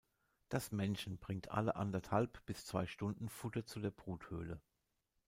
[0.49, 4.59] Das Männchen bringt alle anderthalb bis zwei Stunden Futter zu der Bruthöhle.